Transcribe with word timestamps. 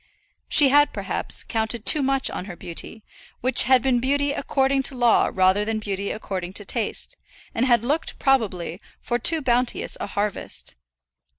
She 0.49 0.69
had, 0.69 0.93
perhaps, 0.93 1.43
counted 1.43 1.85
too 1.85 2.01
much 2.01 2.31
on 2.31 2.45
her 2.45 2.55
beauty, 2.55 3.03
which 3.41 3.65
had 3.65 3.83
been 3.83 3.99
beauty 3.99 4.31
according 4.31 4.81
to 4.89 4.97
law 4.97 5.29
rather 5.31 5.63
than 5.63 5.77
beauty 5.77 6.09
according 6.09 6.53
to 6.53 6.65
taste, 6.65 7.17
and 7.53 7.67
had 7.67 7.85
looked, 7.85 8.17
probably, 8.17 8.81
for 8.99 9.19
too 9.19 9.43
bounteous 9.43 9.97
a 9.99 10.07
harvest. 10.07 10.73